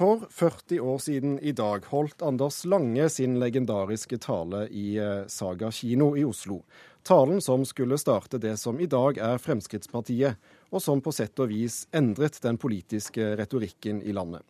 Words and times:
For 0.00 0.20
40 0.30 0.80
år 0.80 0.98
siden 0.98 1.38
i 1.38 1.52
dag 1.52 1.84
holdt 1.84 2.22
Anders 2.22 2.64
Lange 2.64 3.08
sin 3.12 3.34
legendariske 3.40 4.16
tale 4.16 4.62
i 4.72 4.94
eh, 4.96 5.26
Saga 5.28 5.68
kino 5.70 6.14
i 6.16 6.24
Oslo. 6.24 6.62
Talen 7.04 7.42
som 7.44 7.66
skulle 7.68 7.98
starte 8.00 8.40
det 8.40 8.54
som 8.56 8.80
i 8.80 8.88
dag 8.88 9.20
er 9.20 9.36
Fremskrittspartiet, 9.36 10.40
og 10.72 10.80
som 10.80 11.04
på 11.04 11.12
sett 11.12 11.44
og 11.44 11.52
vis 11.52 11.82
endret 11.92 12.40
den 12.40 12.56
politiske 12.56 13.34
retorikken 13.36 14.00
i 14.00 14.16
landet. 14.16 14.40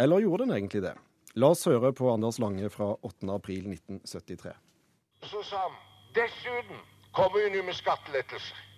Eller 0.00 0.24
gjorde 0.24 0.46
den 0.46 0.56
egentlig 0.56 0.86
det? 0.88 0.96
La 1.36 1.52
oss 1.52 1.68
høre 1.68 1.92
på 1.92 2.08
Anders 2.16 2.40
Lange 2.40 2.72
fra 2.72 2.94
8. 2.96 3.28
april 3.36 3.68
1973. 3.76 4.56
Så 5.28 5.44
sa 5.44 5.66
han 5.66 5.80
dessuten 6.16 6.80
kommer 7.12 7.44
vi 7.44 7.52
nå 7.52 7.68
med 7.68 7.76
skattelettelser. 7.84 8.68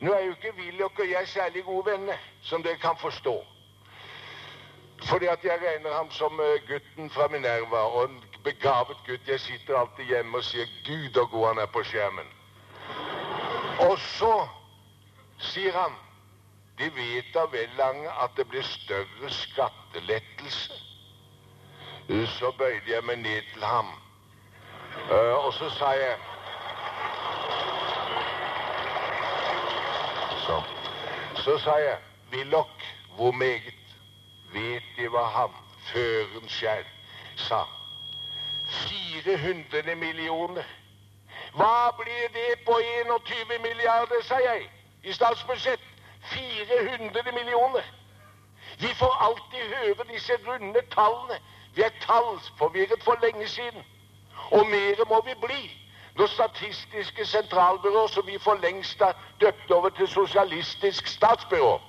Nå 0.00 0.16
er 0.16 0.30
jo 0.30 0.38
ikke 0.40 0.56
Willoch 0.64 0.96
og 0.96 1.12
jeg 1.12 1.28
særlig 1.28 1.68
gode 1.68 1.90
venner, 1.92 2.30
som 2.40 2.64
dere 2.64 2.80
kan 2.80 2.96
forstå. 2.96 3.42
Fordi 5.12 5.26
at 5.26 5.44
jeg 5.44 5.58
regner 5.60 5.96
ham 5.96 6.10
som 6.10 6.40
eh, 6.40 6.60
gutten 6.68 7.10
fra 7.10 7.28
Minerva, 7.28 7.76
og 7.76 8.04
en 8.10 8.24
begavet 8.44 8.96
gutt. 9.06 9.28
Jeg 9.28 9.40
sitter 9.40 9.78
alltid 9.78 10.04
hjemme 10.04 10.38
og 10.38 10.44
sier 10.44 10.66
'Gud, 10.86 11.14
så 11.14 11.26
god 11.32 11.46
han 11.46 11.58
er 11.58 11.66
på 11.66 11.82
skjermen'. 11.82 12.32
Og 13.88 13.98
så 13.98 14.48
sier 15.38 15.72
han 15.72 15.92
De 16.78 16.84
vet 16.96 17.28
da 17.34 17.44
vel, 17.52 17.68
Lange, 17.78 18.10
at 18.10 18.30
det 18.36 18.48
blir 18.48 18.62
større 18.62 19.30
skattelettelse. 19.30 20.72
Så 22.26 22.52
bøyde 22.58 22.94
jeg 22.94 23.04
meg 23.04 23.16
ned 23.16 23.42
til 23.52 23.64
ham, 23.64 23.86
Eh, 25.10 25.46
og 25.46 25.52
så 25.52 25.70
sa 25.70 25.88
jeg 25.90 26.16
Så, 30.46 30.62
så 31.34 31.58
sa 31.58 31.74
jeg 31.74 31.96
Willoch, 32.32 32.84
hvor 33.16 33.30
meget 33.30 33.74
vet 35.12 35.30
ham, 35.36 35.54
føren 35.92 36.48
sjæl, 36.48 36.84
sa? 37.36 37.64
400 39.24 39.94
millioner. 39.94 40.62
Hva 41.54 41.90
blir 41.98 42.28
det 42.32 42.64
på 42.66 42.78
21 43.06 43.58
milliarder, 43.58 44.22
sa 44.22 44.34
jeg, 44.34 44.70
i 45.02 45.12
statsbudsjett? 45.12 45.80
400 46.22 47.32
millioner. 47.32 47.82
Vi 48.78 48.94
får 48.94 49.16
alltid 49.26 49.74
høre 49.76 50.12
disse 50.12 50.32
runde 50.46 50.80
tallene. 50.94 51.38
Vi 51.74 51.82
er 51.82 51.90
tallforvirret 52.00 53.02
for 53.04 53.18
lenge 53.22 53.48
siden. 53.48 53.82
Og 54.50 54.66
mer 54.66 55.04
må 55.08 55.20
vi 55.24 55.34
bli 55.46 55.78
når 56.16 56.26
Statistiske 56.26 57.26
sentralbyrå, 57.26 58.08
som 58.08 58.26
vi 58.26 58.38
for 58.38 58.54
lengst 58.54 58.98
har 58.98 59.16
døpt 59.40 59.70
over 59.70 59.88
til 59.88 60.08
Sosialistisk 60.08 61.06
statsbyrå 61.06 61.80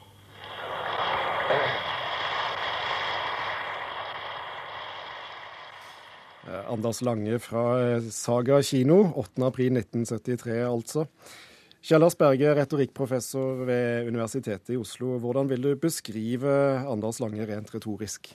Anders 6.74 7.04
Lange 7.06 7.38
fra 7.40 7.64
eh, 7.84 8.06
Saga 8.10 8.60
kino, 8.66 9.04
8. 9.22 9.44
april 9.46 9.78
1973 9.78 10.62
altså. 10.66 11.08
Kjellars 11.84 12.16
Berge, 12.16 12.54
retorikkprofessor 12.56 13.66
ved 13.68 14.08
Universitetet 14.08 14.72
i 14.74 14.80
Oslo. 14.80 15.18
Hvordan 15.20 15.50
vil 15.52 15.66
du 15.66 15.74
beskrive 15.78 16.54
Anders 16.90 17.20
Lange 17.20 17.46
rent 17.46 17.74
retorisk? 17.76 18.32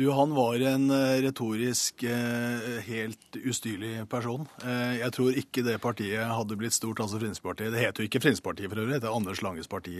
Du, 0.00 0.10
han 0.10 0.34
var 0.34 0.60
en 0.60 0.90
eh, 0.90 1.20
retorisk 1.20 2.02
eh, 2.02 2.78
helt 2.86 3.36
ustyrlig 3.36 4.08
person. 4.08 4.46
Eh, 4.64 4.94
jeg 4.96 5.12
tror 5.12 5.36
ikke 5.36 5.64
det 5.66 5.74
partiet 5.82 6.24
hadde 6.24 6.56
blitt 6.56 6.72
stort, 6.72 7.02
altså 7.04 7.18
Fremskrittspartiet. 7.20 7.68
Det 7.74 7.82
heter 7.82 8.00
jo 8.00 8.08
ikke 8.08 8.22
Fremskrittspartiet 8.24 8.72
for 8.72 8.80
øvrig, 8.80 8.94
det 8.94 9.02
heter 9.02 9.18
Anders 9.18 9.42
Langes 9.44 9.68
parti 9.68 9.98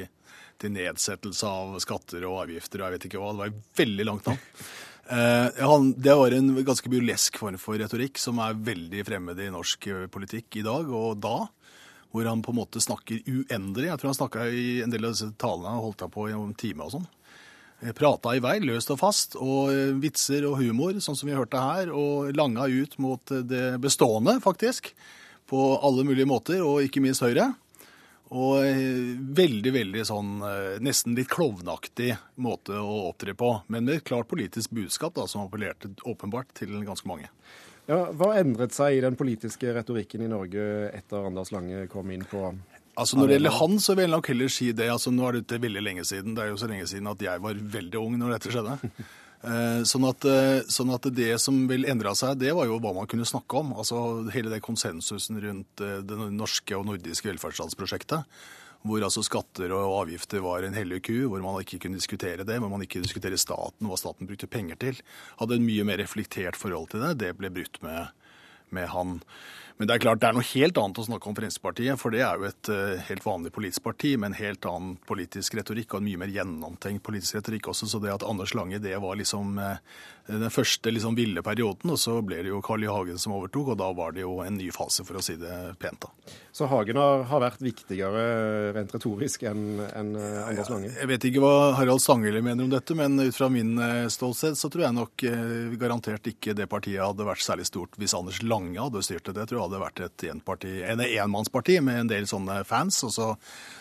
til 0.57 0.73
nedsettelse 0.73 1.51
av 1.51 1.77
skatter 1.85 2.25
og 2.31 2.39
avgifter 2.47 2.81
og 2.81 2.87
jeg 2.87 2.97
vet 2.97 3.07
ikke 3.11 3.21
hva. 3.21 3.35
Det 3.35 3.43
var 3.43 3.53
et 3.53 3.77
veldig 3.83 4.09
langt 4.09 4.33
navn. 4.33 4.41
Han, 5.69 5.93
det 6.01 6.17
var 6.17 6.39
en 6.39 6.51
ganske 6.65 6.95
burlesk 6.97 7.37
form 7.43 7.61
for 7.61 7.77
retorikk 7.83 8.17
som 8.25 8.41
er 8.41 8.57
veldig 8.71 9.05
fremmed 9.05 9.41
i 9.43 9.53
norsk 9.53 9.89
politikk 10.15 10.63
i 10.63 10.65
dag 10.65 10.89
og 10.89 11.21
da. 11.21 11.39
Hvor 12.09 12.25
han 12.31 12.41
på 12.47 12.55
en 12.55 12.63
måte 12.63 12.81
snakker 12.83 13.21
uendelig. 13.27 13.91
Jeg 13.91 14.01
tror 14.01 14.15
han 14.15 14.17
snakka 14.23 14.49
i 14.49 14.69
en 14.85 14.95
del 14.95 15.05
av 15.09 15.13
disse 15.13 15.29
talene 15.39 15.75
han 15.75 15.83
holdt 15.83 16.07
på 16.15 16.31
i 16.31 16.37
en 16.39 16.55
time 16.59 16.87
og 16.87 16.95
sånn. 16.95 17.11
Eh, 17.81 17.93
Prata 17.97 18.35
i 18.37 18.43
vei 18.45 18.59
løst 18.63 18.93
og 18.93 19.01
fast, 19.01 19.39
og 19.41 19.73
eh, 19.73 19.95
vitser 20.01 20.45
og 20.49 20.59
humor, 20.61 20.99
sånn 21.01 21.17
som 21.17 21.31
vi 21.31 21.37
hørte 21.37 21.63
her, 21.63 21.93
og 21.95 22.35
langa 22.37 22.69
ut 22.69 22.99
mot 23.01 23.33
eh, 23.33 23.45
det 23.47 23.65
bestående, 23.81 24.37
faktisk. 24.45 24.93
På 25.51 25.75
alle 25.83 26.05
mulige 26.07 26.29
måter, 26.31 26.61
og 26.63 26.85
ikke 26.85 27.03
minst 27.03 27.25
Høyre. 27.25 27.51
Og 28.31 28.63
veldig, 29.35 29.71
veldig 29.75 30.05
sånn 30.07 30.37
nesten 30.87 31.17
litt 31.19 31.27
klovnaktig 31.33 32.13
måte 32.39 32.77
å 32.79 33.09
opptre 33.09 33.35
på. 33.35 33.49
Men 33.67 33.89
med 33.89 33.97
et 33.97 34.05
klart 34.07 34.29
politisk 34.31 34.71
budskap 34.79 35.17
da, 35.17 35.25
som 35.27 35.43
appellerte 35.43 35.91
åpenbart 36.07 36.53
til 36.61 36.77
ganske 36.87 37.11
mange. 37.11 37.27
Ja, 37.91 38.05
hva 38.15 38.37
endret 38.39 38.77
seg 38.77 39.01
i 39.01 39.03
den 39.03 39.19
politiske 39.19 39.75
retorikken 39.75 40.23
i 40.23 40.31
Norge 40.31 40.63
etter 40.95 41.27
Anders 41.27 41.51
Lange 41.51 41.89
kom 41.91 42.15
inn 42.15 42.23
på 42.31 42.45
Altså 43.01 43.17
Når 43.17 43.31
det 43.31 43.37
gjelder 43.39 43.57
han, 43.57 43.79
så 43.81 43.95
vil 43.97 44.05
jeg 44.05 44.13
nok 44.13 44.29
heller 44.29 44.53
si 44.53 44.69
det. 44.77 44.91
altså 44.93 45.13
Nå 45.15 45.25
er 45.27 45.39
det 45.39 45.43
ikke 45.47 45.63
veldig 45.65 45.83
lenge 45.87 46.05
siden. 46.05 46.37
Det 46.37 46.45
er 46.45 46.53
jo 46.53 46.61
så 46.61 46.69
lenge 46.69 46.89
siden 46.91 47.09
at 47.09 47.25
jeg 47.25 47.43
var 47.43 47.65
veldig 47.77 48.01
ung 48.03 48.21
når 48.21 48.37
dette 48.37 48.55
skjedde. 48.55 48.79
Eh, 49.41 49.83
Sånn 49.89 50.05
at, 50.05 50.25
eh, 50.29 50.67
sånn 50.69 50.91
at 50.93 51.07
det 51.17 51.31
som 51.41 51.63
vil 51.65 51.87
endre 51.89 52.13
seg, 52.13 52.35
det 52.37 52.51
var 52.53 52.67
jo 52.69 52.75
hva 52.77 52.91
man 52.93 53.07
kunne 53.09 53.25
snakke 53.25 53.57
om. 53.63 53.71
Altså 53.73 54.29
Hele 54.35 54.53
det 54.53 54.61
konsensusen 54.61 55.39
rundt 55.41 55.81
eh, 55.81 56.03
det 56.05 56.19
norske 56.37 56.77
og 56.77 56.85
nordiske 56.91 57.31
velferdsstatsprosjektet. 57.31 58.29
Hvor 58.85 59.05
altså 59.05 59.25
skatter 59.25 59.73
og 59.77 59.95
avgifter 60.03 60.45
var 60.45 60.65
en 60.65 60.77
hellig 60.77 61.03
ku, 61.09 61.15
hvor 61.33 61.41
man 61.41 61.57
ikke 61.65 61.81
kunne 61.81 61.97
diskutere 61.97 62.45
det. 62.45 62.59
Hvor 62.61 62.69
man 62.73 62.85
ikke 62.85 63.01
diskutere 63.01 63.41
staten, 63.41 63.89
hva 63.89 63.97
staten 64.01 64.29
brukte 64.29 64.49
penger 64.49 64.77
til. 64.81 65.01
Hadde 65.41 65.57
en 65.57 65.65
mye 65.65 65.89
mer 65.89 66.01
reflektert 66.05 66.61
forhold 66.61 66.93
til 66.93 67.05
det. 67.05 67.15
Det 67.25 67.33
ble 67.41 67.49
brutt 67.53 67.81
med, 67.85 68.13
med 68.77 68.93
han. 68.93 69.21
Men 69.81 69.89
det 69.89 69.95
er 69.95 70.03
klart 70.03 70.21
det 70.21 70.29
er 70.29 70.35
noe 70.37 70.45
helt 70.45 70.77
annet 70.77 70.99
å 71.01 71.03
snakke 71.07 71.31
om 71.31 71.37
Fremskrittspartiet, 71.39 71.97
for 71.97 72.13
det 72.13 72.21
er 72.21 72.37
jo 72.37 72.45
et 72.51 72.69
eh, 72.69 73.01
helt 73.07 73.25
vanlig 73.25 73.49
politisk 73.57 73.87
parti 73.87 74.11
med 74.13 74.35
en 74.35 74.37
helt 74.37 74.67
annen 74.69 74.99
politisk 75.09 75.57
retorikk 75.57 75.95
og 75.95 76.03
en 76.03 76.05
mye 76.11 76.21
mer 76.21 76.35
gjennomtenkt 76.35 77.01
politisk 77.07 77.39
retorikk 77.39 77.71
også. 77.73 77.89
Så 77.89 78.01
det 78.05 78.13
at 78.13 78.27
Anders 78.29 78.53
Lange, 78.53 78.77
det 78.85 78.93
var 79.01 79.17
liksom 79.17 79.57
eh, 79.57 79.81
den 80.29 80.53
første 80.53 80.93
liksom 80.93 81.17
ville 81.17 81.41
perioden, 81.43 81.95
og 81.95 81.99
så 81.99 82.19
ble 82.21 82.43
det 82.45 82.53
jo 82.53 82.61
Carl 82.63 82.85
I. 82.85 82.91
Hagen 82.91 83.23
som 83.23 83.33
overtok, 83.39 83.73
og 83.73 83.79
da 83.81 83.89
var 83.97 84.13
det 84.13 84.27
jo 84.27 84.37
en 84.45 84.59
ny 84.61 84.69
fase, 84.75 85.01
for 85.07 85.17
å 85.17 85.23
si 85.25 85.39
det 85.41 85.57
pent. 85.81 86.05
da. 86.05 86.37
Så 86.53 86.69
Hagen 86.69 87.01
har, 87.01 87.25
har 87.31 87.43
vært 87.47 87.65
viktigere 87.65 88.75
rent 88.77 88.93
retorisk 88.93 89.47
enn 89.49 89.81
enn, 89.87 90.13
eh, 90.13 90.43
Anders 90.45 90.75
Lange? 90.75 90.93
Jeg 90.93 91.09
vet 91.09 91.29
ikke 91.31 91.41
hva 91.41 91.73
Harald 91.79 92.05
Stanghelle 92.05 92.45
mener 92.45 92.69
om 92.69 92.75
dette, 92.75 92.99
men 92.99 93.17
ut 93.17 93.37
fra 93.37 93.49
min 93.49 93.73
ståsted 94.13 94.61
så 94.61 94.69
tror 94.69 94.91
jeg 94.91 94.99
nok 94.99 95.27
garantert 95.81 96.29
ikke 96.29 96.53
det 96.59 96.69
partiet 96.69 97.01
hadde 97.01 97.25
vært 97.25 97.47
særlig 97.47 97.71
stort 97.71 97.97
hvis 97.97 98.19
Anders 98.19 98.45
Lange 98.45 98.77
hadde 98.77 99.07
styrt 99.07 99.25
det. 99.31 99.39
Det 99.41 99.49
tror 99.49 99.63
jeg 99.63 99.70
hadde 99.71 99.83
vært 99.83 100.03
et 100.05 100.25
en 100.29 101.03
enmannsparti 101.07 101.79
med 101.85 102.03
en 102.03 102.11
del 102.11 102.27
sånne 102.29 102.61
fans, 102.69 102.99
og 103.07 103.13
så, 103.15 103.29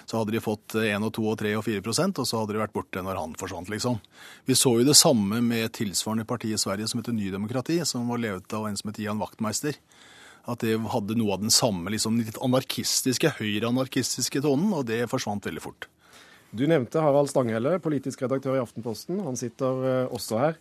så 0.05 0.21
hadde 0.21 0.35
de 0.35 0.43
fått 0.43 0.77
1 0.79 1.05
og 1.07 1.11
2 1.17 1.25
og 1.33 1.37
3 1.41 1.55
og 1.57 1.65
4 1.65 1.83
prosent, 1.85 2.21
og 2.21 2.29
så 2.29 2.43
hadde 2.43 2.55
de 2.55 2.61
vært 2.61 2.75
borte 2.75 3.03
når 3.03 3.19
han 3.19 3.35
forsvant, 3.39 3.71
liksom. 3.73 3.99
Vi 4.45 4.57
så 4.57 4.75
jo 4.77 4.87
det 4.87 4.97
samme 4.99 5.41
med 5.45 5.73
tilsvarende 5.75 6.27
parti 6.29 6.53
i 6.53 6.61
Sverige 6.61 6.87
som 6.91 7.01
heter 7.01 7.17
Nydemokrati, 7.17 7.81
som 7.89 8.07
var 8.11 8.21
levet 8.21 8.55
av 8.55 8.69
en 8.69 8.77
som 8.79 8.93
het 8.93 9.01
Ian 9.01 9.21
Wachtmeister. 9.21 9.77
At 10.49 10.63
det 10.63 10.77
hadde 10.93 11.17
noe 11.19 11.35
av 11.35 11.43
den 11.43 11.53
samme 11.53 11.91
liksom, 11.93 12.21
litt 12.21 12.39
anarkistiske, 12.41 13.35
høyreanarkistiske 13.41 14.41
tonen, 14.45 14.71
og 14.77 14.87
det 14.89 15.03
forsvant 15.11 15.45
veldig 15.49 15.65
fort. 15.65 15.89
Du 16.49 16.63
nevnte 16.65 17.01
Harald 17.03 17.29
Stanghelle, 17.29 17.75
politisk 17.83 18.23
redaktør 18.23 18.57
i 18.57 18.63
Aftenposten. 18.63 19.19
Han 19.21 19.37
sitter 19.37 19.83
eh, 19.85 20.15
også 20.15 20.39
her. 20.41 20.55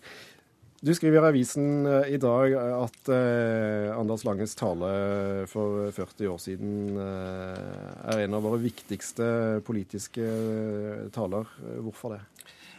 Du 0.79 0.93
skriver 0.95 1.19
i 1.19 1.29
avisen 1.33 1.87
eh, 1.91 2.13
i 2.15 2.19
dag 2.23 2.53
at 2.55 3.09
eh, 3.11 3.89
Anders 3.91 4.23
Langes 4.23 4.55
tale 4.55 4.91
for 5.51 5.89
40 5.91 6.29
år 6.31 6.39
siden 6.39 7.01
eh, 7.03 8.13
er 8.13 8.23
en 8.23 8.37
av 8.39 8.47
våre 8.47 8.61
viktigste 8.63 9.59
politiske 9.67 10.23
eh, 10.23 11.09
taler. 11.11 11.51
Hvorfor 11.83 12.15
det? 12.15 12.21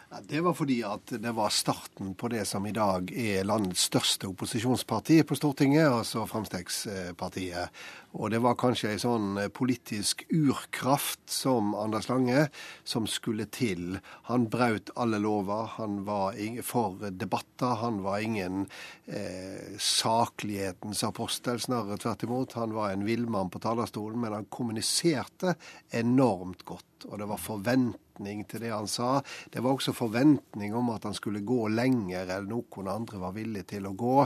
Det 0.09 0.39
var 0.41 0.55
fordi 0.57 0.79
at 0.81 1.11
det 1.21 1.31
var 1.37 1.51
starten 1.53 2.15
på 2.17 2.31
det 2.33 2.41
som 2.49 2.65
i 2.65 2.73
dag 2.73 3.11
er 3.13 3.45
landets 3.45 3.83
største 3.91 4.25
opposisjonsparti 4.31 5.19
på 5.21 5.37
Stortinget, 5.37 5.85
altså 5.85 6.23
Fremskrittspartiet. 6.25 7.69
Og 8.17 8.31
det 8.33 8.39
var 8.41 8.57
kanskje 8.57 8.95
ei 8.95 9.01
sånn 9.01 9.37
politisk 9.53 10.23
urkraft 10.33 11.21
som 11.29 11.75
Anders 11.77 12.09
Lange 12.09 12.47
som 12.81 13.05
skulle 13.05 13.45
til. 13.53 13.99
Han 14.31 14.49
braut 14.49 14.89
alle 14.97 15.21
lover, 15.21 15.69
han 15.77 16.01
var 16.09 16.41
for 16.65 17.05
debatter, 17.13 17.77
han 17.83 18.01
var 18.01 18.25
ingen 18.25 18.65
eh, 19.05 19.77
saklighetens 19.77 21.05
apostel, 21.05 21.61
snarere 21.61 22.01
tvert 22.01 22.25
imot. 22.25 22.57
Han 22.57 22.73
var 22.73 22.95
en 22.95 23.05
villmann 23.05 23.53
på 23.53 23.61
talerstolen, 23.61 24.17
men 24.25 24.39
han 24.39 24.49
kommuniserte 24.49 25.53
enormt 25.93 26.65
godt. 26.65 26.88
Og 27.07 27.19
det 27.21 27.29
var 27.29 27.39
forventning 27.39 28.43
til 28.49 28.65
det 28.65 28.73
han 28.73 28.89
sa. 28.91 29.21
Det 29.53 29.63
var 29.63 29.77
også 29.77 29.95
forventning 29.95 30.75
om 30.75 30.91
at 30.95 31.07
han 31.07 31.15
skulle 31.15 31.45
gå 31.47 31.69
lenger 31.71 32.35
enn 32.35 32.51
noen 32.51 32.91
andre 32.91 33.21
var 33.21 33.37
villig 33.37 33.63
til 33.71 33.87
å 33.87 33.95
gå. 33.95 34.17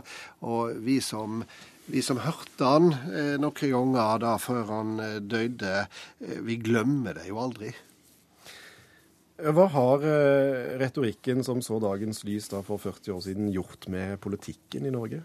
Og 0.50 0.82
vi 0.82 0.98
som 1.04 1.44
vi 1.86 2.00
som 2.00 2.22
hørte 2.24 2.64
han 2.64 2.94
eh, 3.12 3.34
noen 3.42 3.58
ganger 3.60 4.22
da 4.24 4.38
før 4.40 4.70
han 4.70 5.00
eh, 5.04 5.18
døde, 5.20 5.82
eh, 6.24 6.38
vi 6.48 6.56
glemmer 6.64 7.18
det 7.20 7.28
jo 7.28 7.42
aldri. 7.44 7.74
Hva 9.44 9.66
har 9.74 10.06
eh, 10.08 10.78
retorikken 10.80 11.44
som 11.44 11.60
så 11.66 11.82
dagens 11.84 12.24
lys 12.24 12.48
da 12.54 12.62
for 12.64 12.80
40 12.80 13.16
år 13.18 13.24
siden 13.26 13.52
gjort 13.52 13.90
med 13.92 14.16
politikken 14.24 14.88
i 14.88 14.94
Norge? 14.94 15.24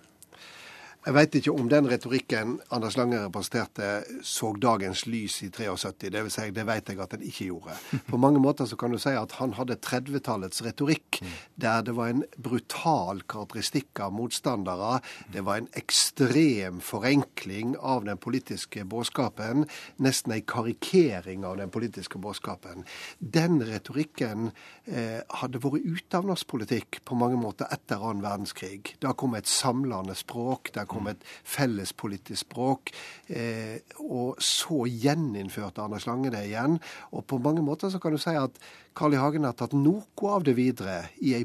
Jeg 1.08 1.14
veit 1.16 1.36
ikke 1.38 1.52
om 1.56 1.70
den 1.72 1.86
retorikken 1.88 2.50
Anders 2.68 2.98
Lange 2.98 3.16
representerte, 3.22 4.02
så 4.28 4.50
dagens 4.60 5.06
lys 5.08 5.38
i 5.40 5.46
73. 5.48 6.02
Det 6.02 6.20
vil 6.26 6.32
si, 6.34 6.42
det 6.52 6.64
vet 6.68 6.90
jeg 6.92 6.98
at 7.00 7.14
den 7.14 7.22
ikke 7.24 7.46
gjorde. 7.46 7.76
På 8.10 8.18
mange 8.20 8.42
måter 8.44 8.68
så 8.68 8.76
kan 8.76 8.92
du 8.92 8.98
si 9.00 9.14
at 9.16 9.32
han 9.38 9.54
hadde 9.56 9.78
30-tallets 9.86 10.60
retorikk, 10.66 11.22
der 11.56 11.86
det 11.86 11.94
var 11.96 12.12
en 12.12 12.20
brutal 12.36 13.22
karakteristikk 13.24 14.02
av 14.04 14.12
motstandere. 14.18 14.98
Det 15.32 15.46
var 15.46 15.62
en 15.62 15.70
ekstrem 15.80 16.82
forenkling 16.84 17.72
av 17.80 18.04
den 18.04 18.20
politiske 18.20 18.84
budskapen. 18.84 19.64
Nesten 20.04 20.36
ei 20.36 20.42
karikering 20.44 21.48
av 21.48 21.56
den 21.62 21.72
politiske 21.72 22.20
budskapen. 22.20 22.84
Den 23.16 23.62
retorikken 23.64 24.50
eh, 24.84 25.24
hadde 25.40 25.64
vært 25.64 25.88
ute 25.88 26.20
av 26.20 26.28
norsk 26.34 26.52
politikk 26.52 27.00
på 27.08 27.16
mange 27.16 27.40
måter 27.40 27.72
etter 27.72 27.96
annen 27.96 28.20
verdenskrig. 28.28 28.98
Da 29.00 29.16
kom 29.16 29.40
et 29.40 29.48
samlende 29.48 30.12
språk. 30.12 30.74
der 30.76 30.84
kom 30.84 30.97
et 31.06 31.22
felles 31.46 31.92
politisk 31.92 32.48
språk. 32.48 32.90
Eh, 33.28 33.78
og 34.02 34.42
så 34.42 34.84
gjeninnførte 34.90 35.84
Anders 35.84 36.08
Lange 36.10 36.32
det 36.34 36.48
igjen. 36.48 36.80
Og 37.14 37.26
på 37.30 37.38
mange 37.38 37.62
måter 37.62 37.92
så 37.92 38.02
kan 38.02 38.12
du 38.12 38.18
si 38.18 38.34
at 38.34 38.58
Carl 38.98 39.14
I. 39.14 39.22
Hagen 39.22 39.46
har 39.46 39.54
tatt 39.54 39.76
noe 39.78 40.32
av 40.34 40.42
det 40.46 40.56
videre 40.58 41.04
i 41.22 41.36
ei 41.38 41.44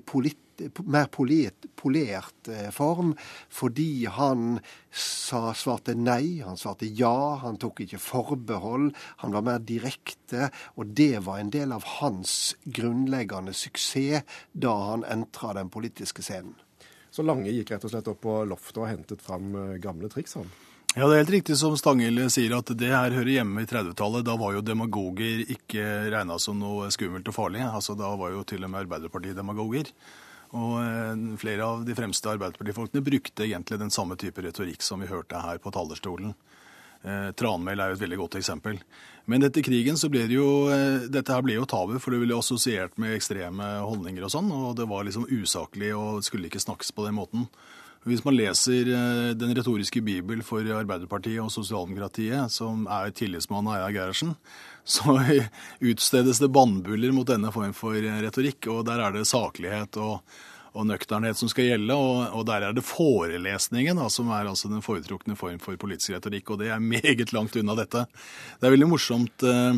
mer 0.86 1.08
polert, 1.12 1.66
polert 1.76 2.48
eh, 2.48 2.70
form, 2.72 3.14
fordi 3.50 4.06
han 4.06 4.60
sa, 4.92 5.54
svarte 5.58 5.96
nei, 5.98 6.42
han 6.46 6.60
svarte 6.60 6.90
ja, 6.90 7.40
han 7.44 7.58
tok 7.62 7.84
ikke 7.86 8.02
forbehold. 8.02 8.92
Han 9.24 9.36
var 9.36 9.46
mer 9.46 9.64
direkte, 9.64 10.50
og 10.78 10.94
det 10.98 11.26
var 11.26 11.42
en 11.42 11.54
del 11.54 11.74
av 11.76 11.88
hans 12.00 12.56
grunnleggende 12.66 13.56
suksess 13.58 14.24
da 14.52 14.74
han 14.92 15.08
entra 15.10 15.54
den 15.58 15.72
politiske 15.74 16.26
scenen. 16.26 16.56
Så 17.14 17.22
Lange 17.22 17.52
gikk 17.54 17.70
rett 17.76 17.84
og 17.86 17.92
slett 17.94 18.08
opp 18.10 18.24
på 18.26 18.40
loftet 18.50 18.80
og 18.82 18.90
hentet 18.90 19.22
fram 19.22 19.54
eh, 19.54 19.76
gamle 19.82 20.10
triks, 20.10 20.34
han? 20.40 20.50
Ja, 20.94 21.08
det 21.08 21.14
er 21.14 21.24
helt 21.24 21.34
riktig 21.34 21.56
som 21.58 21.74
Stanghild 21.78 22.22
sier, 22.34 22.54
at 22.54 22.70
det 22.78 22.90
her 22.90 23.14
hører 23.14 23.32
hjemme 23.36 23.64
i 23.64 23.70
30-tallet. 23.70 24.26
Da 24.26 24.36
var 24.38 24.54
jo 24.54 24.62
demagoger 24.66 25.42
ikke 25.56 25.86
regna 26.14 26.38
som 26.42 26.60
noe 26.62 26.92
skummelt 26.94 27.30
og 27.30 27.34
farlig. 27.34 27.64
Altså, 27.66 27.96
Da 27.98 28.12
var 28.18 28.34
jo 28.34 28.44
til 28.46 28.66
og 28.66 28.70
med 28.70 28.84
Arbeiderpartiet 28.84 29.38
demagoger. 29.38 29.90
Og 30.54 30.76
eh, 30.82 31.24
flere 31.42 31.66
av 31.66 31.86
de 31.86 31.98
fremste 31.98 32.34
Arbeiderpartifolkene 32.34 33.06
brukte 33.06 33.46
egentlig 33.46 33.82
den 33.82 33.94
samme 33.94 34.18
type 34.22 34.42
retorikk 34.46 34.86
som 34.86 35.02
vi 35.02 35.10
hørte 35.10 35.42
her 35.42 35.62
på 35.62 35.74
talerstolen. 35.74 36.34
Eh, 37.04 37.32
Tranmæl 37.36 37.82
er 37.84 37.92
jo 37.92 37.98
et 37.98 38.04
veldig 38.06 38.20
godt 38.22 38.38
eksempel. 38.40 38.80
Men 39.28 39.44
etter 39.44 39.64
krigen 39.64 40.00
så 40.00 40.10
ble 40.12 40.26
det 40.28 40.38
jo 40.38 40.48
eh, 40.72 41.06
Dette 41.12 41.36
her 41.36 41.44
ble 41.44 41.58
jo 41.58 41.68
tabu, 41.70 41.98
for 42.00 42.16
det 42.16 42.24
ble 42.24 42.38
assosiert 42.38 42.96
med 43.02 43.16
ekstreme 43.18 43.70
holdninger 43.84 44.24
og 44.24 44.32
sånn. 44.32 44.52
Og 44.56 44.76
det 44.80 44.88
var 44.90 45.08
liksom 45.08 45.28
usaklig 45.32 45.94
og 45.98 46.24
skulle 46.26 46.50
ikke 46.52 46.64
snakkes 46.64 46.94
på 46.96 47.08
den 47.08 47.18
måten. 47.20 47.48
Hvis 48.04 48.24
man 48.26 48.36
leser 48.36 48.90
eh, 48.92 49.32
Den 49.40 49.54
retoriske 49.56 50.04
bibel 50.04 50.44
for 50.48 50.64
Arbeiderpartiet 50.64 51.44
og 51.44 51.52
sosialdemokratiet, 51.52 52.52
som 52.52 52.88
er 52.92 53.12
tillitsmann 53.16 53.72
Eia 53.76 53.92
Gerhardsen, 53.96 54.36
så 54.96 55.20
utstedes 55.80 56.42
det 56.44 56.52
bannbuller 56.52 57.14
mot 57.16 57.28
denne 57.28 57.52
form 57.56 57.76
for 57.76 57.96
retorikk. 57.96 58.72
Og 58.72 58.84
der 58.88 59.04
er 59.04 59.16
det 59.16 59.28
saklighet 59.28 60.00
og 60.00 60.20
og 60.74 60.88
nøkternhet 60.90 61.38
som 61.38 61.52
skal 61.52 61.70
gjelde. 61.72 61.96
Og, 61.96 62.24
og 62.34 62.46
der 62.50 62.68
er 62.68 62.76
det 62.76 62.86
forelesningen 62.86 64.00
da, 64.02 64.10
som 64.12 64.32
er 64.34 64.50
altså 64.50 64.72
den 64.72 64.86
foretrukne 64.86 65.38
form 65.40 65.60
for 65.64 65.78
politisk 65.80 66.16
retorikk. 66.16 66.54
Og 66.54 66.64
det 66.64 66.72
er 66.74 66.88
meget 66.94 67.36
langt 67.36 67.58
unna 67.60 67.78
dette. 67.80 68.08
Det 68.60 68.68
er 68.68 68.76
veldig 68.76 68.90
morsomt, 68.90 69.46
uh, 69.46 69.78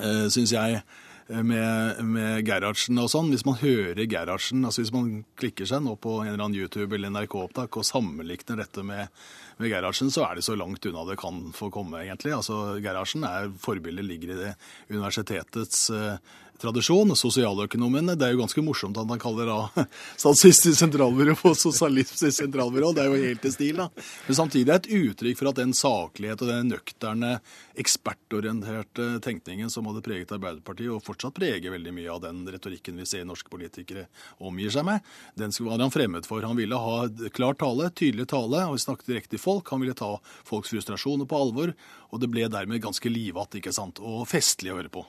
uh, 0.00 0.26
syns 0.32 0.56
jeg, 0.56 0.82
med, 1.30 2.00
med 2.10 2.40
Gerhardsen 2.42 2.98
og 2.98 3.06
sånn. 3.12 3.30
Hvis 3.30 3.44
man 3.46 3.60
hører 3.60 4.02
Gerhardsen, 4.10 4.64
altså 4.66 4.82
hvis 4.82 4.94
man 4.94 5.22
klikker 5.38 5.68
seg 5.68 5.84
nå 5.84 5.94
på 6.02 6.16
en 6.24 6.32
eller 6.32 6.42
annen 6.42 6.58
YouTube- 6.58 6.96
eller 6.96 7.12
NRK-opptak 7.14 7.78
og 7.78 7.86
sammenlikner 7.86 8.58
dette 8.64 8.82
med, 8.82 9.12
med, 9.60 9.70
Gerhardsen, 9.70 10.10
så 10.10 10.26
er 10.26 10.38
det 10.38 10.46
så 10.46 10.56
langt 10.58 10.86
unna 10.90 11.06
det 11.06 11.20
kan 11.22 11.38
få 11.54 11.70
komme, 11.70 12.02
egentlig. 12.02 12.34
Altså 12.34 12.80
Gerhardsen 12.82 13.26
er 13.28 13.52
Forbildet 13.62 14.08
ligger 14.08 14.34
i 14.34 14.40
det 14.40 14.52
universitetets 14.90 15.86
uh, 15.94 16.16
tradisjon. 16.60 17.14
Sosialøkonomene. 17.16 18.16
Det 18.18 18.28
er 18.28 18.34
jo 18.34 18.42
ganske 18.42 18.64
morsomt 18.64 18.98
at 19.00 19.08
han 19.10 19.22
kaller 19.22 19.50
da 19.50 19.86
Statistisk 20.20 20.78
sentralbyrå 20.78 21.36
for 21.38 21.58
Sosialistisk 21.58 22.42
sentralbyrå. 22.42 22.92
Det 22.96 23.04
er 23.04 23.10
jo 23.10 23.22
helt 23.24 23.46
i 23.48 23.52
stil, 23.54 23.80
da. 23.82 23.88
Men 24.26 24.38
samtidig 24.38 24.68
er 24.68 24.82
det 24.84 24.90
et 24.90 25.10
uttrykk 25.10 25.40
for 25.40 25.50
at 25.52 25.60
den 25.60 25.74
saklighet 25.76 26.44
og 26.44 26.52
den 26.52 26.70
nøkterne, 26.74 27.32
ekspertorienterte 27.80 29.06
tenkningen 29.24 29.70
som 29.72 29.88
hadde 29.88 30.02
preget 30.04 30.32
Arbeiderpartiet, 30.36 30.90
og 30.92 31.04
fortsatt 31.04 31.36
preger 31.36 31.72
veldig 31.72 31.94
mye 31.96 32.10
av 32.12 32.22
den 32.26 32.42
retorikken 32.50 32.98
vi 33.00 33.08
ser 33.08 33.24
norske 33.28 33.50
politikere 33.52 34.06
omgir 34.44 34.72
seg 34.74 34.86
med, 34.88 35.06
den 35.38 35.54
var 35.66 35.80
han 35.80 35.92
fremmed 35.94 36.28
for. 36.28 36.44
Han 36.46 36.58
ville 36.58 36.76
ha 36.76 36.96
klar 37.34 37.56
tale, 37.58 37.90
tydelig 37.96 38.28
tale, 38.30 38.66
og 38.68 38.80
snakke 38.80 39.06
direkte 39.08 39.36
til 39.36 39.42
folk. 39.42 39.70
Han 39.72 39.84
ville 39.84 39.96
ta 39.96 40.12
folks 40.48 40.72
frustrasjoner 40.74 41.28
på 41.28 41.40
alvor, 41.40 41.74
og 42.10 42.22
det 42.22 42.30
ble 42.32 42.48
dermed 42.52 42.82
ganske 42.82 43.12
livatt 43.12 43.56
ikke 43.58 43.74
sant, 43.74 44.02
og 44.02 44.28
festlig 44.30 44.72
å 44.72 44.80
høre 44.80 44.92
på. 44.92 45.06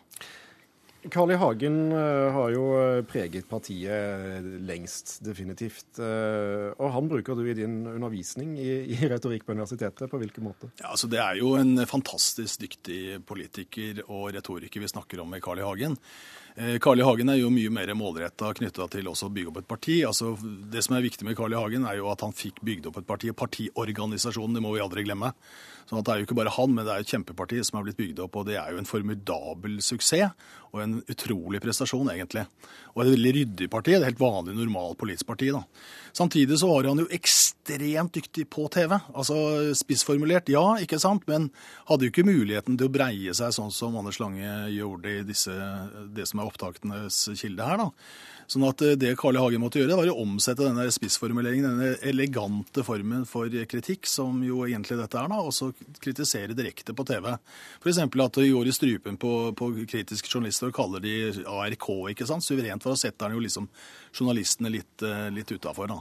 Carl 1.09 1.31
I. 1.31 1.35
Hagen 1.35 1.91
eh, 1.91 2.31
har 2.33 2.51
jo 2.53 2.65
eh, 2.77 2.99
preget 3.09 3.47
partiet 3.49 4.45
lengst, 4.61 5.15
definitivt. 5.25 5.97
Eh, 5.97 6.67
og 6.77 6.91
han 6.93 7.09
bruker 7.09 7.37
du 7.37 7.47
i 7.49 7.55
din 7.57 7.79
undervisning 7.89 8.53
i, 8.61 8.69
i 8.93 9.09
retorikk 9.09 9.47
på 9.47 9.55
universitetet. 9.57 10.05
På 10.11 10.19
hvilken 10.21 10.45
måte? 10.45 10.69
Ja, 10.77 10.91
altså 10.93 11.09
Det 11.09 11.21
er 11.23 11.39
jo 11.41 11.55
en 11.57 11.73
fantastisk 11.89 12.61
dyktig 12.61 13.23
politiker 13.25 14.03
og 14.07 14.29
retoriker 14.35 14.83
vi 14.83 14.91
snakker 14.93 15.23
om 15.23 15.33
med 15.33 15.41
Carl 15.41 15.63
I. 15.63 15.65
Hagen. 15.65 15.97
Carl 16.83 16.99
I. 16.99 17.05
Hagen 17.07 17.31
er 17.31 17.39
jo 17.39 17.49
mye 17.53 17.71
mer 17.73 17.93
målretta 17.95 18.51
knytta 18.59 18.85
til 18.91 19.07
også 19.07 19.29
å 19.29 19.33
bygge 19.33 19.53
opp 19.53 19.61
et 19.61 19.69
parti. 19.71 20.01
Altså, 20.05 20.35
det 20.69 20.83
som 20.85 20.97
er 20.97 21.05
viktig 21.05 21.25
med 21.25 21.37
Carl 21.39 21.55
I. 21.55 21.57
Hagen, 21.57 21.87
er 21.87 21.97
jo 21.97 22.11
at 22.11 22.21
han 22.25 22.35
fikk 22.35 22.61
bygd 22.67 22.91
opp 22.91 23.01
et 23.01 23.07
parti. 23.09 23.31
Partiorganisasjonen, 23.41 24.59
det 24.59 24.65
må 24.65 24.75
vi 24.75 24.83
aldri 24.83 25.07
glemme. 25.07 25.31
Sånn 25.89 25.99
at 25.99 26.05
Det 26.05 26.13
er 26.13 26.21
jo 26.21 26.27
ikke 26.29 26.37
bare 26.37 26.53
han, 26.55 26.75
men 26.75 26.85
det 26.85 26.93
er 26.93 27.05
et 27.05 27.13
kjempeparti 27.13 27.63
som 27.67 27.79
er 27.79 27.87
blitt 27.87 27.99
bygd 27.99 28.21
opp. 28.27 28.35
og 28.35 28.45
Det 28.47 28.59
er 28.59 28.75
jo 28.75 28.81
en 28.83 28.89
formidabel 28.89 29.79
suksess 29.83 30.35
og 30.71 30.83
en 30.83 30.90
utrolig 31.11 31.61
prestasjon, 31.63 32.09
egentlig. 32.13 32.45
Og 32.93 33.03
et 33.03 33.11
veldig 33.13 33.33
ryddig 33.37 33.67
parti. 33.71 33.95
Er 33.95 34.05
helt 34.07 34.21
vanlig, 34.21 34.55
normal 34.57 34.97
politisk 34.99 35.29
parti. 35.29 35.51
da. 35.53 35.63
Samtidig 36.13 36.59
så 36.59 36.67
var 36.67 36.89
han 36.89 36.99
jo 36.99 37.07
ekstremt 37.11 38.13
dyktig 38.17 38.47
på 38.51 38.67
TV. 38.73 38.97
Altså 39.13 39.35
spissformulert, 39.77 40.51
ja, 40.51 40.65
ikke 40.83 40.99
sant, 40.99 41.23
men 41.27 41.49
hadde 41.87 42.07
jo 42.07 42.13
ikke 42.13 42.27
muligheten 42.27 42.77
til 42.77 42.89
å 42.89 42.93
breie 42.93 43.33
seg 43.37 43.55
sånn 43.55 43.71
som 43.71 43.95
Anders 43.99 44.19
Lange 44.19 44.67
gjorde 44.75 45.15
i 45.21 45.23
disse, 45.27 45.55
det 46.11 46.27
som 46.27 46.41
er 46.41 46.51
opptakenes 46.51 47.23
kilde 47.39 47.67
her. 47.67 47.85
da. 47.85 47.89
Sånn 48.51 48.65
at 48.67 48.81
eh, 48.83 48.97
Det 48.99 49.13
Carl 49.19 49.37
I. 49.37 49.41
Hagen 49.41 49.63
måtte 49.63 49.79
gjøre, 49.79 49.97
var 49.97 50.11
å 50.11 50.17
omsette 50.21 50.65
denne 50.65 50.87
spissformuleringen, 50.93 51.65
denne 51.69 51.95
elegante 52.07 52.83
formen 52.85 53.23
for 53.29 53.51
kritikk, 53.71 54.09
som 54.09 54.41
jo 54.45 54.65
egentlig 54.67 54.99
dette 54.99 55.17
er, 55.17 55.29
da, 55.31 55.39
og 55.39 55.53
så 55.55 55.71
kritisere 56.03 56.57
direkte 56.57 56.95
på 56.97 57.05
TV. 57.07 57.31
F.eks. 57.79 58.01
at 58.03 58.37
det 58.37 58.49
går 58.51 58.69
i 58.69 58.75
strupen 58.75 59.19
på, 59.21 59.33
på, 59.57 59.71
kritiske 59.89 60.29
journalister 60.29 60.69
og 60.69 60.75
kaller 60.81 61.03
de 61.03 61.15
ARK, 61.45 61.87
ikke 62.11 62.27
sant? 62.27 62.45
suverent, 62.45 62.81
for 62.83 62.93
da 62.93 62.99
setter 62.99 63.27
han 63.27 63.37
jo 63.37 63.43
liksom 63.43 63.67
journalistene 64.11 64.71
litt, 64.73 65.01
eh, 65.05 65.29
litt 65.31 65.51
utafor. 65.51 65.91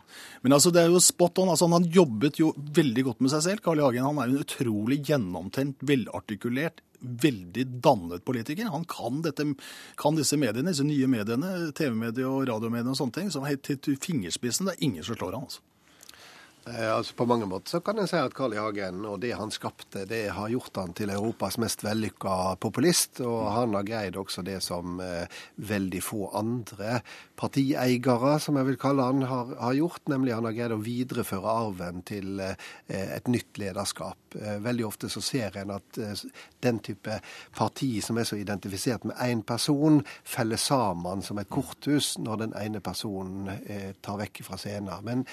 Men 0.43 0.57
altså, 0.57 0.73
det 0.73 0.83
er 0.83 0.91
jo 0.91 1.01
spot 1.01 1.39
on. 1.39 1.53
altså 1.53 1.69
Han 1.71 1.89
jobbet 1.93 2.41
jo 2.41 2.53
veldig 2.57 3.05
godt 3.05 3.21
med 3.21 3.31
seg 3.31 3.43
selv. 3.43 3.65
Carl 3.65 3.79
I. 3.79 3.87
Hagen 3.87 4.07
han 4.09 4.19
er 4.19 4.31
en 4.31 4.45
utrolig 4.45 5.03
gjennomtent, 5.07 5.77
velartikulert, 5.81 6.81
veldig 7.01 7.67
dannet 7.81 8.25
politiker. 8.25 8.71
Han 8.73 8.85
kan, 8.85 9.23
dette, 9.23 9.47
kan 9.97 10.19
disse 10.19 10.37
mediene, 10.37 10.73
disse 10.73 10.87
nye 10.87 11.09
mediene, 11.11 11.73
TV-medier 11.77 12.29
og 12.29 12.49
radiomediene 12.51 12.93
og 12.93 13.01
sånne 13.01 13.17
ting, 13.17 13.31
som 13.33 13.47
helt 13.49 13.65
til 13.65 13.99
fingerspissen. 14.01 14.69
Det 14.69 14.77
er 14.77 14.89
ingen 14.89 15.07
som 15.07 15.19
slår 15.19 15.39
han, 15.39 15.49
altså. 15.49 15.65
Eh, 16.67 16.97
altså 16.97 17.15
På 17.15 17.27
mange 17.27 17.47
måter 17.49 17.73
så 17.73 17.81
kan 17.85 17.97
jeg 18.01 18.11
si 18.11 18.19
at 18.21 18.35
Carl 18.37 18.53
I. 18.55 18.61
Hagen 18.61 19.05
og 19.09 19.21
det 19.23 19.33
han 19.39 19.53
skapte, 19.55 20.05
det 20.09 20.27
har 20.37 20.51
gjort 20.53 20.77
han 20.77 20.93
til 20.97 21.13
Europas 21.15 21.57
mest 21.63 21.85
vellykka 21.85 22.57
populist. 22.61 23.23
Og 23.25 23.49
han 23.55 23.75
har 23.79 23.87
greid 23.89 24.19
også 24.21 24.45
det 24.47 24.59
som 24.65 25.01
eh, 25.01 25.41
veldig 25.57 26.03
få 26.05 26.31
andre 26.37 27.01
partieiere, 27.41 28.35
som 28.43 28.59
jeg 28.61 28.69
vil 28.69 28.79
kalle 28.81 29.07
han, 29.09 29.25
har, 29.25 29.55
har, 29.57 29.77
gjort. 29.79 30.03
Nemlig 30.13 30.37
han 30.37 30.49
har 30.49 30.57
greid 30.57 30.77
å 30.77 30.83
videreføre 30.85 31.57
arven 31.65 32.03
til 32.09 32.43
eh, 32.45 32.69
et 32.91 33.31
nytt 33.33 33.61
lederskap. 33.63 34.37
Eh, 34.37 34.59
veldig 34.61 34.87
ofte 34.87 35.09
så 35.13 35.23
ser 35.25 35.57
en 35.63 35.73
at 35.79 36.01
eh, 36.01 36.27
den 36.61 36.83
type 36.85 37.17
parti 37.57 37.93
som 38.05 38.21
er 38.21 38.29
så 38.29 38.37
identifisert 38.37 39.09
med 39.09 39.17
én 39.25 39.45
person, 39.47 40.03
feller 40.25 40.61
sammen 40.61 41.25
som 41.25 41.41
et 41.41 41.49
korthus 41.51 42.13
når 42.21 42.45
den 42.45 42.57
ene 42.61 42.85
personen 42.85 43.49
eh, 43.65 43.97
tar 44.05 44.21
vekk 44.21 44.45
fra 44.45 44.61
scenen. 44.61 44.93
Men 45.07 45.25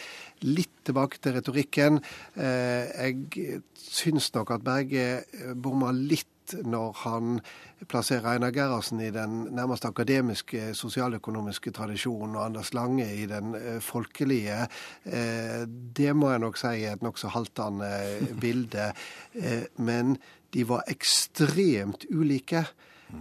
litt 0.48 0.72
tilbake 0.88 1.17
til 1.24 1.38
retorikken. 1.38 2.02
Eh, 2.36 2.88
jeg 2.94 3.62
syns 3.78 4.32
nok 4.36 4.56
at 4.56 4.66
Berge 4.66 5.08
bomma 5.56 5.94
litt 5.96 6.28
når 6.64 6.94
han 7.02 7.40
plasserer 7.92 8.30
Einar 8.32 8.54
Gerhardsen 8.56 9.02
i 9.04 9.10
den 9.12 9.50
nærmest 9.56 9.86
akademiske 9.86 10.72
sosialøkonomiske 10.80 11.74
tradisjonen 11.76 12.38
og 12.38 12.46
Anders 12.46 12.72
Lange 12.78 13.08
i 13.12 13.26
den 13.30 13.56
eh, 13.60 13.80
folkelige. 13.84 14.64
Eh, 15.04 15.66
det 15.68 16.16
må 16.16 16.32
jeg 16.32 16.44
nok 16.46 16.60
si 16.60 16.74
er 16.88 16.96
et 16.96 17.06
nokså 17.06 17.32
haltende 17.36 17.92
bilde. 18.42 18.92
Men 19.78 20.16
de 20.54 20.64
var 20.70 20.88
ekstremt 20.90 22.08
ulike. 22.10 22.64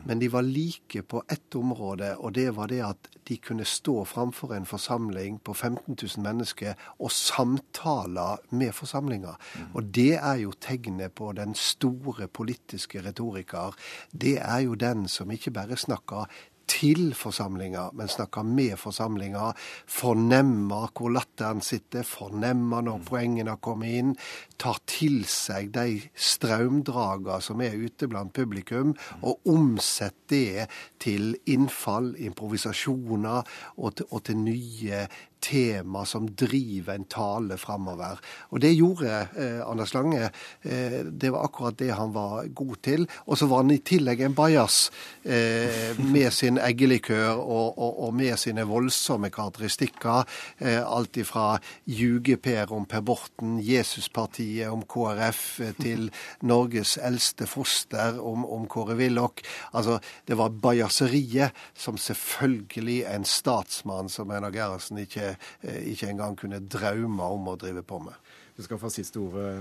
Men 0.04 0.18
de 0.18 0.28
var 0.28 0.42
like 0.42 1.02
på 1.02 1.22
ett 1.30 1.54
område, 1.54 2.14
og 2.16 2.34
det 2.34 2.48
var 2.56 2.70
det 2.70 2.80
at 2.82 3.08
de 3.28 3.36
kunne 3.42 3.64
stå 3.64 4.04
framfor 4.04 4.54
en 4.54 4.66
forsamling 4.66 5.38
på 5.44 5.54
15 5.54 5.94
000 5.94 6.24
mennesker 6.24 6.74
og 6.98 7.12
samtale 7.14 8.26
med 8.50 8.74
forsamlinga. 8.74 9.36
Og 9.74 9.92
det 9.94 10.16
er 10.16 10.42
jo 10.42 10.52
tegnet 10.60 11.14
på 11.14 11.32
den 11.38 11.54
store 11.54 12.28
politiske 12.28 13.02
retoriker. 13.02 13.74
Det 14.12 14.36
er 14.42 14.66
jo 14.66 14.74
den 14.74 15.08
som 15.08 15.30
ikke 15.30 15.54
bare 15.54 15.78
snakker 15.78 16.26
til 16.70 17.12
forsamlinga, 17.16 17.90
men 17.96 18.10
snakker 18.10 18.46
med 18.46 18.76
forsamlinga. 18.80 19.52
Fornemmer 19.86 20.90
hvor 20.96 21.14
latteren 21.14 21.62
sitter, 21.64 22.06
fornemmer 22.06 22.84
når 22.86 23.00
mm. 23.00 23.06
poengene 23.10 23.56
kommer 23.62 23.98
inn. 24.00 24.14
Tar 24.58 24.80
til 24.90 25.22
seg 25.30 25.72
de 25.76 26.00
strømdragene 26.14 27.40
som 27.44 27.62
er 27.64 27.78
ute 27.78 28.08
blant 28.10 28.34
publikum, 28.36 28.94
mm. 28.94 29.24
og 29.26 29.46
omsetter 29.56 30.26
det 30.26 30.66
til 31.02 31.36
innfall, 31.46 32.14
improvisasjoner 32.18 33.46
og 33.76 33.96
til, 33.96 34.08
og 34.10 34.24
til 34.26 34.40
nye 34.42 35.06
tema 35.40 36.04
som 36.06 36.26
driver 36.34 36.94
en 36.94 37.04
tale 37.04 37.56
framover. 37.58 38.20
Og 38.50 38.60
det 38.62 38.72
gjorde 38.76 39.12
eh, 39.36 39.60
Anders 39.66 39.94
Lange. 39.94 40.30
Eh, 40.62 40.98
det 41.06 41.30
var 41.32 41.44
akkurat 41.46 41.78
det 41.78 41.90
han 41.94 42.12
var 42.14 42.46
god 42.54 42.76
til. 42.82 43.06
Og 43.26 43.38
så 43.38 43.48
var 43.50 43.62
han 43.62 43.74
i 43.74 43.80
tillegg 43.84 44.22
en 44.24 44.36
bajas 44.36 44.90
eh, 45.22 45.98
med 45.98 46.32
sin 46.34 46.58
eggelikør 46.58 47.36
og, 47.36 47.78
og, 47.78 48.02
og, 48.06 48.14
med 48.16 48.36
sine 48.40 48.66
voldsomme 48.66 49.30
karakteristikker. 49.34 50.26
Eh, 50.58 50.80
alt 50.82 51.16
ifra 51.20 51.58
Juge-Per 51.86 52.72
om 52.72 52.86
Per 52.88 53.04
Borten, 53.06 53.58
Jesuspartiet 53.62 54.70
om 54.72 54.82
KrF, 54.88 55.44
eh, 55.60 55.74
til 55.80 56.10
Norges 56.46 56.96
eldste 57.02 57.46
foster 57.50 58.20
om, 58.20 58.44
om 58.44 58.66
Kåre 58.70 58.96
Willoch. 58.98 59.44
Altså, 59.72 59.98
det 60.28 60.38
var 60.38 60.54
bajaseriet 60.62 61.54
som 61.76 61.98
selvfølgelig 62.00 63.02
en 63.12 63.24
statsmann 63.28 64.08
som 64.12 64.30
Einar 64.30 64.54
Gerhardsen 64.54 64.98
ikke 65.02 65.25
Eh, 65.34 65.92
ikke 65.92 66.10
engang 66.12 66.36
kunne 66.38 66.62
drømme 66.62 67.30
om 67.36 67.52
å 67.52 67.56
drive 67.60 67.84
på 67.86 68.00
med. 68.04 68.16
Du 68.56 68.62
skal 68.64 68.80
få 68.80 68.88
siste 68.88 69.20
ordet. 69.20 69.58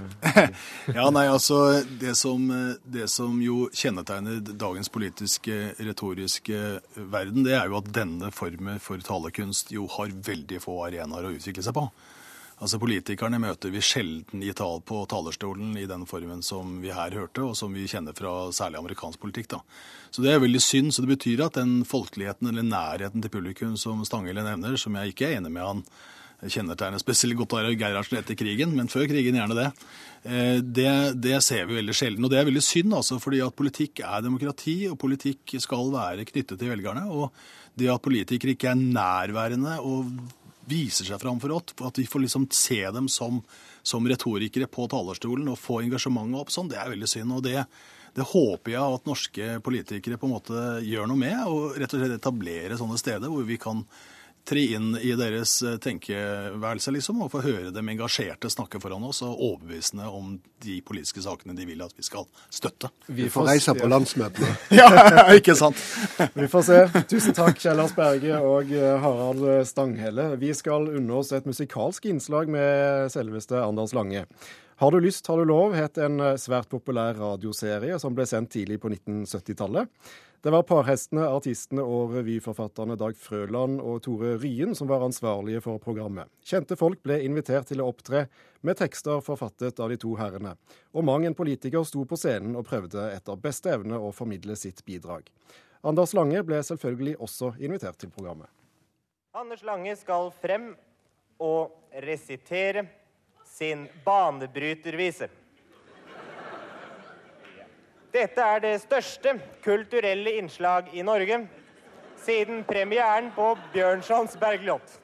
ja, 0.98 1.10
nei, 1.12 1.26
altså 1.28 1.82
det 2.00 2.14
som, 2.16 2.46
det 2.88 3.10
som, 3.12 3.42
jo 3.44 3.66
kjennetegner 3.76 4.40
dagens 4.56 4.88
politiske, 4.94 5.74
retoriske 5.84 6.62
verden, 6.96 7.44
det 7.44 7.58
er 7.58 7.68
jo 7.68 7.82
at 7.82 7.92
denne 7.96 8.32
formen 8.32 8.80
for 8.84 9.04
talekunst 9.04 9.74
jo 9.76 9.90
har 9.98 10.16
veldig 10.16 10.62
få 10.64 10.78
arenaer 10.88 11.28
å 11.28 11.34
utvikle 11.36 11.66
seg 11.66 11.76
på. 11.76 11.90
Altså 12.64 12.80
Politikerne 12.80 13.40
møter 13.44 13.72
vi 13.74 13.82
sjelden 13.84 14.44
i 14.46 14.54
tal 14.56 14.80
på 14.88 15.02
talerstolen 15.12 15.74
i 15.76 15.88
den 15.90 16.06
formen 16.08 16.44
som 16.46 16.78
vi 16.84 16.94
her 16.96 17.12
hørte, 17.18 17.44
og 17.44 17.58
som 17.60 17.74
vi 17.76 17.88
kjenner 17.92 18.16
fra 18.16 18.48
særlig 18.56 18.80
amerikansk 18.80 19.20
politikk. 19.20 19.50
da. 19.50 19.60
Så 20.12 20.24
Det 20.24 20.32
er 20.32 20.40
veldig 20.40 20.62
synd. 20.62 20.94
så 20.94 21.02
Det 21.02 21.18
betyr 21.18 21.46
at 21.46 21.54
den 21.54 21.84
folkeligheten 21.84 22.48
eller 22.48 22.64
nærheten 22.64 23.22
til 23.22 23.30
publikum 23.30 23.78
som 23.78 24.06
Stanghelle 24.06 24.44
nevner, 24.44 24.78
som 24.78 24.96
jeg 24.96 25.14
ikke 25.14 25.28
er 25.28 25.38
enig 25.40 25.52
med 25.52 25.66
han 25.66 25.84
kjennetegner 26.44 27.00
spesielt 27.00 27.38
godt 27.40 27.54
av 27.54 27.74
Gerhardsen 27.74 28.20
etter 28.20 28.36
krigen, 28.36 28.76
men 28.76 28.88
før 28.92 29.08
krigen 29.08 29.36
gjerne 29.36 29.58
det. 29.58 29.70
Eh, 30.24 30.62
det, 30.62 31.20
det 31.22 31.42
ser 31.44 31.66
vi 31.66 31.80
veldig 31.80 31.96
sjelden. 31.96 32.24
Og 32.24 32.32
det 32.32 32.40
er 32.40 32.48
veldig 32.50 32.64
synd, 32.64 32.94
altså, 32.94 33.20
fordi 33.20 33.42
at 33.46 33.56
politikk 33.56 34.02
er 34.06 34.24
demokrati, 34.26 34.88
og 34.90 35.00
politikk 35.02 35.58
skal 35.64 35.92
være 35.94 36.28
knyttet 36.28 36.60
til 36.60 36.72
velgerne. 36.72 37.08
Og 37.12 37.32
det 37.76 37.92
at 37.92 38.04
politikere 38.04 38.56
ikke 38.56 38.72
er 38.72 38.80
nærværende 38.80 39.80
og 39.84 40.12
viser 40.70 41.08
seg 41.08 41.22
fram 41.22 41.42
for 41.42 41.54
oss. 41.56 41.76
At 41.86 42.00
vi 42.00 42.08
får 42.10 42.26
liksom 42.26 42.48
se 42.54 42.82
dem 42.96 43.10
som, 43.12 43.42
som 43.84 44.08
retorikere 44.08 44.70
på 44.72 44.88
talerstolen 44.92 45.52
og 45.52 45.62
få 45.62 45.82
engasjementet 45.84 46.42
opp 46.42 46.54
sånn, 46.54 46.72
det 46.72 46.80
er 46.82 46.92
veldig 46.94 47.12
synd. 47.12 47.38
og 47.38 47.46
det, 47.46 47.64
det 48.16 48.28
håper 48.32 48.76
jeg 48.76 48.98
at 48.98 49.10
norske 49.10 49.48
politikere 49.66 50.20
på 50.20 50.30
en 50.30 50.36
måte 50.38 50.66
gjør 50.88 51.10
noe 51.12 51.20
med, 51.20 51.40
og 51.52 51.80
rett 51.80 51.96
og 51.96 52.02
slett 52.02 52.20
etablere 52.20 52.80
sånne 52.80 53.00
steder 53.02 53.32
hvor 53.32 53.48
vi 53.48 53.60
kan 53.62 53.84
tre 54.46 54.62
inn 54.76 54.94
i 55.02 55.14
deres 55.18 55.58
eh, 55.66 55.78
tenkeværelse 55.82 56.94
liksom, 56.94 57.22
og 57.26 57.32
få 57.34 57.42
høre 57.46 57.72
dem 57.74 57.90
engasjerte 57.90 58.50
snakke 58.54 58.80
foran 58.82 59.06
oss 59.08 59.24
og 59.26 59.34
overbevisende 59.34 60.08
om 60.10 60.36
de 60.66 60.80
politiske 60.86 61.24
sakene 61.26 61.56
de 61.58 61.66
vil 61.68 61.82
at 61.86 61.96
vi 61.98 62.06
skal 62.06 62.28
støtte. 62.54 62.92
Vi 63.08 63.30
får 63.34 63.50
reise 63.50 63.76
på 63.78 63.90
landsmøtene. 63.90 64.52
ja, 64.80 64.90
ikke 65.36 65.58
sant? 65.58 65.82
vi 66.40 66.50
får 66.52 66.68
se. 66.70 66.82
Tusen 67.10 67.38
takk, 67.38 67.58
Kjell 67.62 67.82
Lars 67.82 67.96
Berge 67.98 68.42
og 68.42 68.74
eh, 68.76 68.92
Harald 69.02 69.48
Stanghelle. 69.70 70.32
Vi 70.42 70.54
skal 70.58 70.92
unne 70.94 71.22
oss 71.22 71.34
et 71.36 71.50
musikalsk 71.50 72.06
innslag 72.12 72.52
med 72.52 73.10
selveste 73.14 73.62
Anders 73.64 73.96
Lange. 73.98 74.28
Har 74.78 74.92
du 74.92 75.00
lyst, 75.00 75.28
har 75.28 75.38
du 75.38 75.46
lov 75.46 75.72
het 75.72 75.96
en 76.04 76.20
eh, 76.20 76.34
svært 76.36 76.68
populær 76.68 77.16
radioserie 77.16 77.96
som 78.02 78.16
ble 78.16 78.26
sendt 78.28 78.52
tidlig 78.58 78.76
på 78.84 78.90
1970-tallet. 78.92 79.88
Det 80.44 80.52
var 80.52 80.66
parhestene, 80.68 81.24
artistene 81.32 81.86
og 81.88 82.12
revyforfatterne 82.18 82.98
Dag 83.00 83.16
Frøland 83.16 83.80
og 83.80 84.02
Tore 84.04 84.34
Ryen 84.42 84.76
som 84.76 84.90
var 84.92 85.06
ansvarlige 85.06 85.62
for 85.64 85.80
programmet. 85.80 86.28
Kjente 86.44 86.76
folk 86.76 87.00
ble 87.08 87.22
invitert 87.24 87.72
til 87.72 87.80
å 87.80 87.88
opptre 87.94 88.26
med 88.68 88.76
tekster 88.82 89.24
forfattet 89.24 89.80
av 89.80 89.94
de 89.94 90.00
to 90.04 90.12
herrene. 90.20 90.58
Og 90.92 91.08
mang 91.08 91.24
en 91.24 91.40
politiker 91.40 91.88
sto 91.88 92.04
på 92.04 92.20
scenen 92.20 92.60
og 92.60 92.68
prøvde 92.68 93.08
etter 93.16 93.40
beste 93.40 93.72
evne 93.78 93.96
å 93.96 94.12
formidle 94.12 94.60
sitt 94.60 94.84
bidrag. 94.84 95.32
Anders 95.88 96.12
Lange 96.20 96.44
ble 96.44 96.60
selvfølgelig 96.68 97.16
også 97.24 97.54
invitert 97.64 98.04
til 98.04 98.12
programmet. 98.12 98.52
Anders 99.32 99.64
Lange 99.64 99.96
skal 100.04 100.34
frem 100.44 100.74
og 101.40 101.96
resitere 102.04 102.90
sin 103.56 103.88
banebrytervise. 104.04 105.30
Dette 108.12 108.44
er 108.44 108.60
det 108.64 108.74
største 108.84 109.32
kulturelle 109.64 110.34
innslag 110.40 110.90
i 110.96 111.04
Norge 111.04 111.38
siden 112.20 112.64
premieren 112.68 113.30
på 113.36 113.54
Bjørnsons 113.74 114.36
Bergljot. 114.40 114.98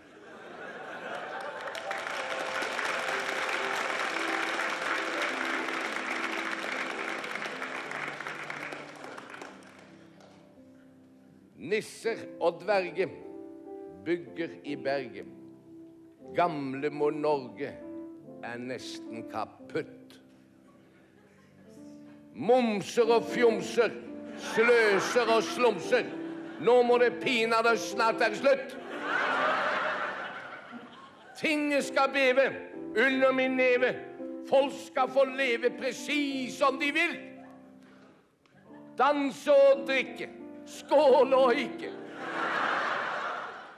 Nisser 11.71 12.25
og 12.41 12.59
dverger 12.65 13.13
bygger 14.03 14.57
i 14.67 14.75
berget. 14.75 15.31
Gamle 16.35 16.89
må 16.91 17.09
Norge 17.15 17.71
er 18.43 18.57
nesten 18.57 19.25
kaputt. 19.31 20.17
Momser 22.35 23.11
og 23.11 23.25
fjomser, 23.29 23.91
sløser 24.53 25.33
og 25.35 25.43
slumser. 25.43 26.07
Nå 26.61 26.81
må 26.85 26.97
det 27.01 27.13
pinadø 27.21 27.75
snart 27.77 28.19
være 28.21 28.35
slutt. 28.35 28.77
Tinget 31.41 31.83
skal 31.85 32.13
beve 32.13 32.47
under 33.07 33.31
min 33.31 33.57
neve. 33.57 33.95
Folk 34.49 34.73
skal 34.87 35.09
få 35.09 35.25
leve 35.25 35.71
presis 35.79 36.57
som 36.57 36.79
de 36.79 36.91
vil. 36.93 37.17
Danse 38.97 39.51
og 39.51 39.87
drikke, 39.87 40.29
skåle 40.67 41.35
og 41.35 41.55
ikke. 41.55 41.91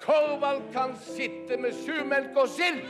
Korvald 0.03 0.61
kan 0.73 0.97
sitte 0.99 1.57
med 1.57 1.71
surmelk 1.85 2.35
og 2.35 2.49
sild. 2.49 2.81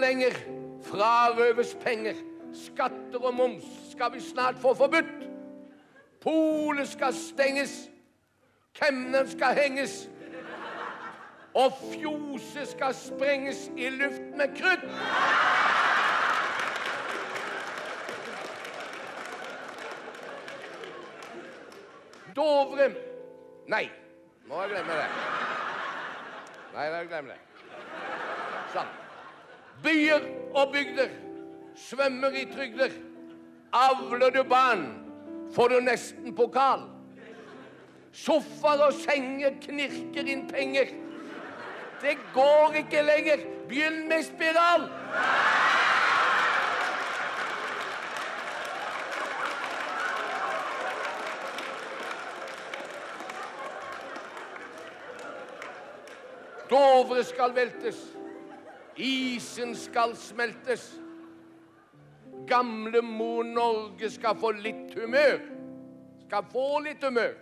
Lenger 0.00 0.34
frarøves 0.84 1.76
penger. 1.80 2.14
Skatter 2.54 3.20
og 3.20 3.34
moms 3.34 3.64
skal 3.90 4.12
vi 4.14 4.20
snart 4.20 4.58
få 4.58 4.74
forbudt. 4.74 5.28
Polet 6.20 6.88
skal 6.88 7.14
stenges. 7.14 7.88
Kemneren 8.74 9.30
skal 9.30 9.54
henges. 9.54 10.08
Og 11.54 11.72
fjoset 11.92 12.68
skal 12.68 12.94
sprenges 12.94 13.70
i 13.76 13.88
luft 13.88 14.22
med 14.36 14.56
krutt. 14.56 14.90
Dovre 22.36 22.90
Nei, 23.66 23.86
nå 24.46 24.54
har 24.54 24.62
jeg 24.62 24.70
glemt 24.70 24.92
det. 24.92 25.06
Nei, 26.74 26.84
jeg 26.84 27.08
glemmer 27.08 27.32
det. 27.32 27.40
Sånn. 28.74 29.05
Byer 29.84 30.20
og 30.54 30.72
bygder 30.72 31.08
svømmer 31.76 32.28
i 32.28 32.44
trygder. 32.54 32.90
Avler 33.72 34.30
du 34.30 34.42
barn, 34.42 34.86
får 35.54 35.68
du 35.68 35.80
nesten 35.80 36.34
pokal. 36.34 36.80
Sofaer 38.12 38.86
og 38.86 38.94
senger 38.96 39.58
knirker 39.60 40.30
inn 40.32 40.46
penger. 40.48 40.94
Det 42.00 42.16
går 42.34 42.80
ikke 42.80 43.02
lenger. 43.02 43.44
Begynn 43.68 44.08
med 44.08 44.24
spiral. 44.24 44.88
Dovre 56.70 57.24
skal 57.24 57.54
veltes. 57.54 58.00
Isen 58.96 59.74
skal 59.76 60.16
smeltes. 60.16 61.00
Gamle 62.46 63.02
mor 63.02 63.44
Norge 63.44 64.10
skal 64.10 64.36
få 64.38 64.52
litt 64.56 64.94
humør. 64.96 65.40
Skal 66.26 66.46
få 66.52 66.68
litt 66.84 67.04
humør. 67.04 67.34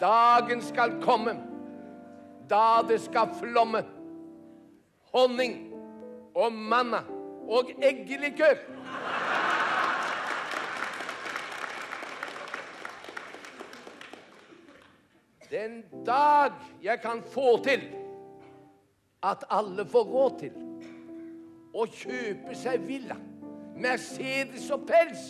Dagen 0.00 0.62
skal 0.62 0.96
komme 1.02 1.34
da 2.50 2.82
det 2.84 2.98
skal 3.00 3.30
flomme 3.38 3.84
honning 5.12 5.54
og 6.34 6.52
manna 6.52 7.02
og 7.48 7.70
eggelikør. 7.82 8.58
Den 15.52 15.82
dag 16.06 16.52
jeg 16.82 17.00
kan 17.02 17.22
få 17.34 17.58
til 17.64 18.01
at 19.22 19.44
alle 19.50 19.84
får 19.86 20.04
råd 20.04 20.38
til 20.40 20.56
å 21.72 21.86
kjøpe 21.86 22.56
seg 22.58 22.82
villa, 22.88 23.16
Mercedes 23.78 24.66
og 24.74 24.84
pels, 24.88 25.22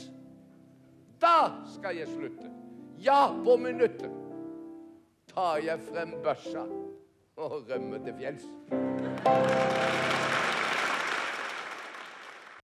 da 1.22 1.62
skal 1.76 2.00
jeg 2.00 2.10
slutte. 2.10 2.50
Ja, 3.02 3.30
på 3.44 3.56
minuttet 3.58 4.10
tar 5.30 5.62
jeg 5.62 5.78
frem 5.86 6.16
børsa 6.24 6.66
og 7.38 7.70
rømmer 7.70 8.02
til 8.04 8.18
fjells. 8.18 8.46